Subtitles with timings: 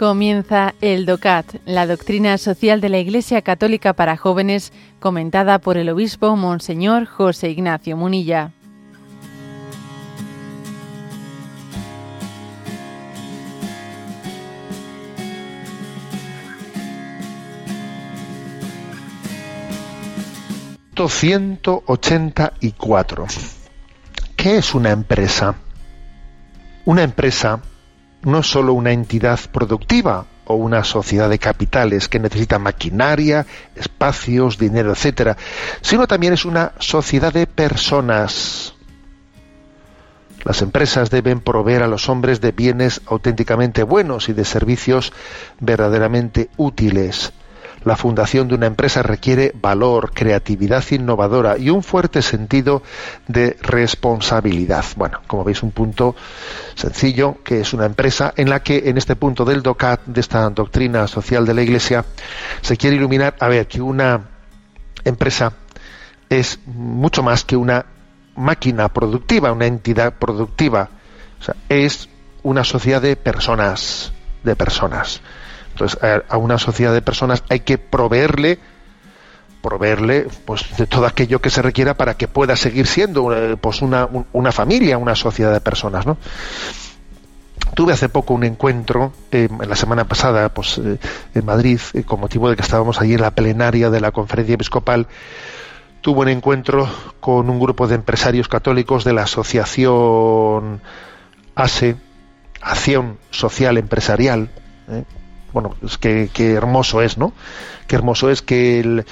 [0.00, 5.90] Comienza el DOCAT, la doctrina social de la Iglesia Católica para jóvenes, comentada por el
[5.90, 8.52] obispo Monseñor José Ignacio Munilla.
[20.96, 23.26] ...184...
[24.34, 25.56] ¿Qué es una empresa?
[26.86, 27.60] Una empresa
[28.22, 34.92] no solo una entidad productiva o una sociedad de capitales que necesita maquinaria, espacios, dinero,
[34.92, 35.36] etcétera,
[35.80, 38.74] sino también es una sociedad de personas.
[40.44, 45.12] Las empresas deben proveer a los hombres de bienes auténticamente buenos y de servicios
[45.60, 47.32] verdaderamente útiles.
[47.84, 52.82] La fundación de una empresa requiere valor, creatividad innovadora y un fuerte sentido
[53.26, 54.84] de responsabilidad.
[54.96, 56.14] Bueno, como veis, un punto
[56.74, 60.48] sencillo, que es una empresa en la que en este punto del DOCAT, de esta
[60.50, 62.04] doctrina social de la Iglesia,
[62.60, 64.28] se quiere iluminar, a ver, que una
[65.04, 65.52] empresa
[66.28, 67.86] es mucho más que una
[68.36, 70.90] máquina productiva, una entidad productiva.
[71.40, 72.08] O sea, es
[72.42, 75.20] una sociedad de personas, de personas.
[75.80, 78.58] Entonces, a una sociedad de personas hay que proveerle
[79.60, 83.82] proveerle pues de todo aquello que se requiera para que pueda seguir siendo eh, pues
[83.82, 86.06] una, una familia, una sociedad de personas.
[87.74, 90.98] Tuve hace poco un encuentro, eh, la semana pasada, pues eh,
[91.34, 95.06] en Madrid, con motivo de que estábamos allí en la plenaria de la conferencia episcopal,
[96.00, 96.88] tuve un encuentro
[97.20, 100.80] con un grupo de empresarios católicos de la asociación
[101.54, 101.96] ASE,
[102.62, 104.50] Acción Social Empresarial,
[105.52, 107.32] bueno, es que, hermoso es, ¿no?
[107.86, 109.04] Qué hermoso es que,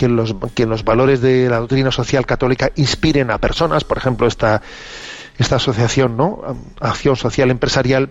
[0.00, 4.62] los, que los valores de la doctrina social católica inspiren a personas, por ejemplo, esta,
[5.38, 6.42] esta asociación, ¿no?
[6.80, 8.10] Acción Social Empresarial,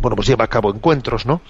[0.00, 1.40] bueno, pues lleva a cabo encuentros, ¿no?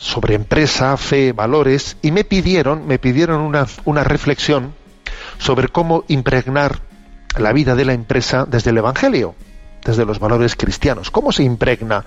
[0.00, 4.72] sobre empresa, fe, valores, y me pidieron, me pidieron una, una reflexión
[5.38, 6.82] sobre cómo impregnar
[7.36, 9.34] la vida de la empresa desde el Evangelio
[9.88, 11.10] desde los valores cristianos.
[11.10, 12.04] ¿Cómo se impregna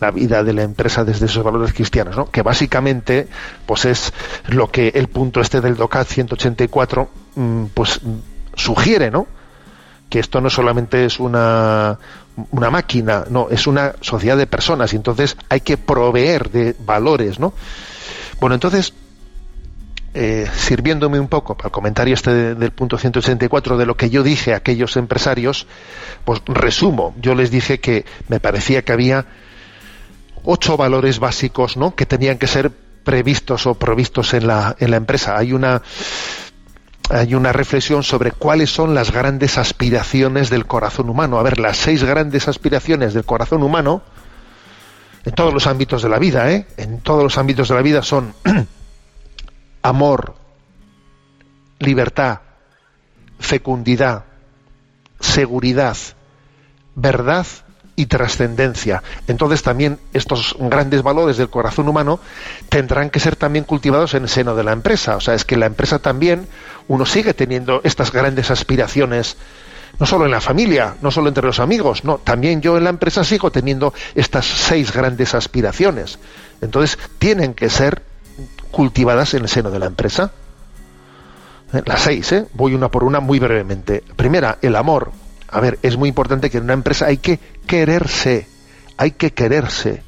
[0.00, 2.16] la vida de la empresa desde esos valores cristianos?
[2.16, 2.30] ¿no?
[2.30, 3.26] Que básicamente
[3.66, 4.12] pues es
[4.46, 8.00] lo que el punto este del DOCAT 184 mm, pues
[8.54, 9.26] sugiere, ¿no?
[10.08, 11.98] Que esto no solamente es una,
[12.52, 17.40] una máquina, no, es una sociedad de personas y entonces hay que proveer de valores,
[17.40, 17.52] ¿no?
[18.38, 18.94] Bueno, entonces
[20.14, 24.22] eh, sirviéndome un poco para el comentario este del punto 184 de lo que yo
[24.22, 25.66] dije a aquellos empresarios,
[26.24, 27.14] pues resumo.
[27.20, 29.26] Yo les dije que me parecía que había
[30.44, 31.96] ocho valores básicos, ¿no?
[31.96, 35.36] Que tenían que ser previstos o provistos en la, en la empresa.
[35.36, 35.82] Hay una
[37.10, 41.38] hay una reflexión sobre cuáles son las grandes aspiraciones del corazón humano.
[41.38, 44.02] A ver, las seis grandes aspiraciones del corazón humano,
[45.24, 46.66] en todos los ámbitos de la vida, ¿eh?
[46.76, 48.32] En todos los ámbitos de la vida son
[49.84, 50.34] amor,
[51.78, 52.40] libertad,
[53.38, 54.24] fecundidad,
[55.20, 55.96] seguridad,
[56.94, 57.46] verdad
[57.94, 59.02] y trascendencia.
[59.28, 62.18] Entonces también estos grandes valores del corazón humano
[62.70, 65.16] tendrán que ser también cultivados en el seno de la empresa.
[65.16, 66.48] O sea, es que la empresa también,
[66.88, 69.36] uno sigue teniendo estas grandes aspiraciones,
[70.00, 72.90] no solo en la familia, no solo entre los amigos, no, también yo en la
[72.90, 76.18] empresa sigo teniendo estas seis grandes aspiraciones.
[76.62, 78.13] Entonces tienen que ser
[78.74, 80.32] cultivadas en el seno de la empresa.
[81.72, 82.46] Eh, las seis, ¿eh?
[82.52, 84.02] voy una por una muy brevemente.
[84.16, 85.12] Primera, el amor.
[85.48, 88.48] A ver, es muy importante que en una empresa hay que quererse,
[88.96, 90.02] hay que quererse.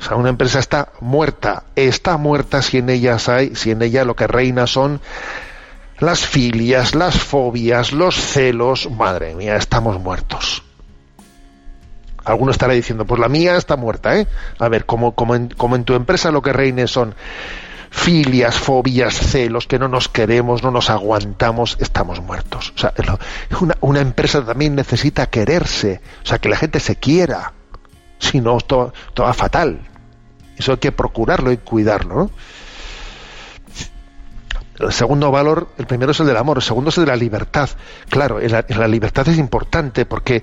[0.00, 4.04] O sea, una empresa está muerta, está muerta si en ellas hay, si en ella
[4.04, 5.00] lo que reina son
[6.00, 8.90] las filias, las fobias, los celos.
[8.90, 10.64] Madre mía, estamos muertos.
[12.24, 14.26] Alguno estará diciendo, pues la mía está muerta, ¿eh?
[14.58, 17.14] A ver, como, en, en tu empresa lo que reine son
[17.92, 22.72] filias, fobias, celos, que no nos queremos, no nos aguantamos, estamos muertos.
[22.74, 22.92] O sea,
[23.80, 27.52] una, empresa también necesita quererse, o sea, que la gente se quiera,
[28.18, 29.80] si no, todo, va fatal.
[30.56, 32.30] Eso hay que procurarlo y cuidarlo, ¿no?
[34.80, 37.16] El segundo valor, el primero es el del amor, el segundo es el de la
[37.16, 37.68] libertad.
[38.08, 40.42] Claro, la, la libertad es importante porque,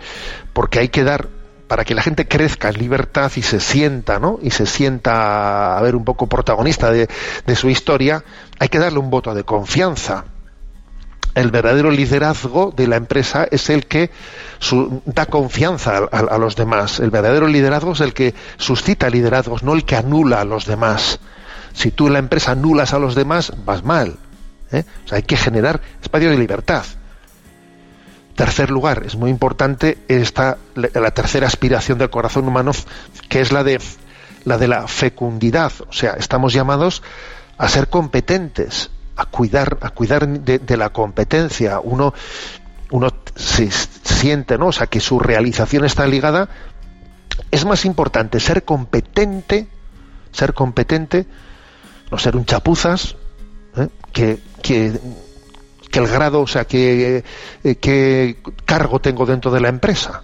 [0.54, 1.38] porque hay que dar
[1.69, 4.39] para que la gente crezca en libertad y se sienta, ¿no?
[4.42, 7.07] Y se sienta a ver un poco protagonista de,
[7.56, 8.24] su historia,
[8.57, 10.25] hay que darle un voto de confianza.
[11.36, 14.10] El verdadero liderazgo de la empresa es el que
[15.06, 17.00] da confianza a, los demás.
[17.00, 21.19] El verdadero liderazgo es el que suscita liderazgos, no el que anula a los demás.
[21.74, 24.18] Si tú en la empresa anulas a los demás, vas mal.
[24.72, 24.86] ¿eh?
[25.06, 26.83] O sea, hay que generar espacio de libertad.
[28.39, 32.71] Tercer lugar, es muy importante esta, la tercera aspiración del corazón humano,
[33.27, 33.81] que es la de
[34.45, 37.03] la de la fecundidad, o sea, estamos llamados
[37.57, 41.81] a ser competentes, a cuidar, a cuidar de, la competencia.
[41.81, 42.13] Uno,
[42.91, 44.68] uno siente, ¿no?
[44.68, 46.47] O sea, que su realización está ligada.
[47.51, 49.68] Es más importante ser competente,
[50.31, 51.25] ser competente,
[52.09, 53.18] no ser un chapuzas,
[53.75, 53.89] ¿eh?
[54.13, 54.97] que, que,
[55.94, 57.24] el grado, o sea, que,
[57.63, 60.24] eh, que cargo tengo dentro de la empresa.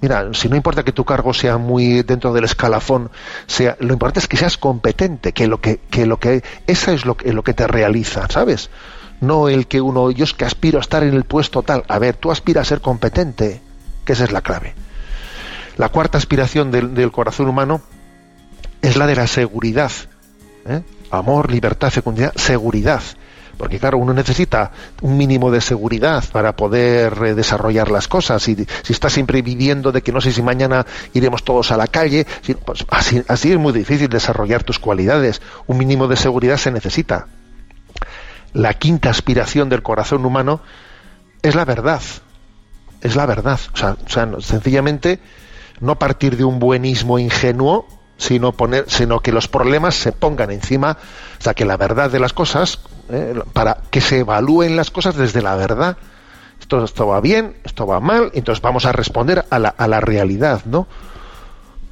[0.00, 3.10] Mira, si no importa que tu cargo sea muy dentro del escalafón,
[3.46, 7.06] sea, lo importante es que seas competente, que lo que, que lo que, esa es
[7.06, 8.70] lo que, lo que te realiza, ¿sabes?
[9.20, 11.84] No el que uno, yo es que aspiro a estar en el puesto tal.
[11.88, 13.62] A ver, tú aspiras a ser competente,
[14.04, 14.74] que esa es la clave.
[15.78, 17.80] La cuarta aspiración del, del corazón humano
[18.82, 19.90] es la de la seguridad.
[20.66, 20.82] ¿eh?
[21.10, 23.02] Amor, libertad, fecundidad, seguridad.
[23.56, 24.70] Porque claro, uno necesita
[25.02, 28.46] un mínimo de seguridad para poder eh, desarrollar las cosas.
[28.48, 31.86] Y si está siempre viviendo de que no sé si mañana iremos todos a la
[31.86, 32.26] calle,
[32.64, 35.40] pues así, es muy difícil desarrollar tus cualidades.
[35.66, 37.28] Un mínimo de seguridad se necesita.
[38.52, 40.60] La quinta aspiración del corazón humano
[41.42, 42.02] es la verdad.
[43.00, 43.60] Es la verdad.
[43.72, 45.20] O sea, o sea sencillamente
[45.80, 47.86] no partir de un buenismo ingenuo,
[48.16, 50.98] sino poner, sino que los problemas se pongan encima,
[51.38, 55.16] o sea, que la verdad de las cosas, eh, para que se evalúen las cosas
[55.16, 55.96] desde la verdad.
[56.60, 60.00] Esto, esto va bien, esto va mal, entonces vamos a responder a la, a la
[60.00, 60.86] realidad, ¿no?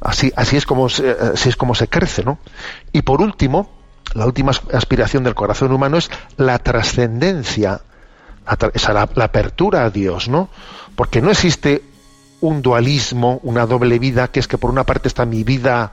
[0.00, 2.38] Así, así es como se, así es como se crece, ¿no?
[2.92, 3.70] Y por último,
[4.14, 7.82] la última aspiración del corazón humano es la trascendencia,
[8.88, 10.48] la, la apertura a Dios, ¿no?
[10.96, 11.84] Porque no existe
[12.40, 15.92] un dualismo, una doble vida, que es que por una parte está mi vida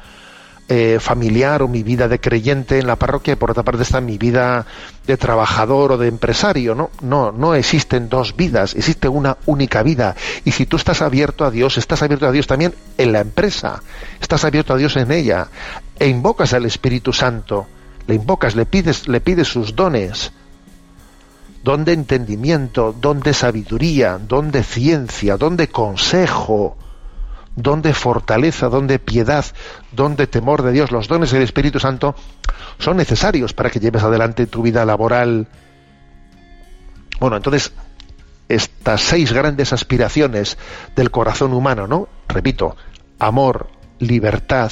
[0.73, 3.99] eh, familiar o mi vida de creyente en la parroquia y por otra parte está
[3.99, 4.65] mi vida
[5.05, 6.91] de trabajador o de empresario, ¿no?
[7.01, 10.15] No, no existen dos vidas, existe una única vida.
[10.45, 13.83] Y si tú estás abierto a Dios, estás abierto a Dios también en la empresa,
[14.21, 15.49] estás abierto a Dios en ella,
[15.99, 17.67] e invocas al Espíritu Santo,
[18.07, 20.31] le invocas, le pides, le pides sus dones,
[21.65, 26.77] don de entendimiento, don de sabiduría, don de ciencia, don de consejo,
[27.55, 29.45] don de fortaleza, don de piedad,
[29.91, 32.15] don de temor de Dios, los dones del Espíritu Santo
[32.79, 35.47] son necesarios para que lleves adelante tu vida laboral.
[37.19, 37.73] Bueno, entonces,
[38.49, 40.57] estas seis grandes aspiraciones
[40.95, 42.07] del corazón humano, ¿no?
[42.27, 42.75] Repito,
[43.19, 43.69] amor,
[43.99, 44.71] libertad,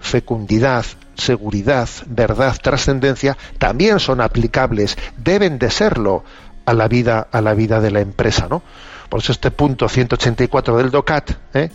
[0.00, 0.84] fecundidad,
[1.14, 6.24] seguridad, verdad, trascendencia, también son aplicables, deben de serlo
[6.64, 8.62] a la vida, a la vida de la empresa, ¿no?
[9.08, 11.70] Por eso este punto 184 del DOCAT, ¿eh?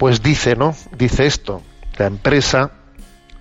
[0.00, 0.74] Pues dice, ¿no?
[0.96, 1.60] Dice esto,
[1.98, 2.70] la empresa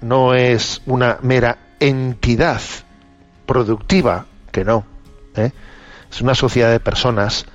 [0.02, 2.60] no es una mera entidad
[3.46, 4.86] productiva, que no,
[5.38, 5.54] ¿eh?
[6.12, 7.46] es una sociedad de personas,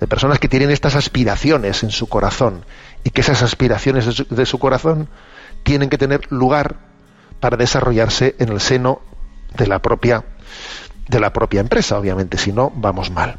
[0.00, 2.64] de personas que tienen estas aspiraciones en su corazón
[3.04, 5.08] y que esas aspiraciones de su, de su corazón
[5.62, 6.78] tienen que tener lugar
[7.38, 9.02] para desarrollarse en el seno
[9.56, 10.24] de la propia
[11.06, 13.38] de la propia empresa, obviamente, si no vamos mal.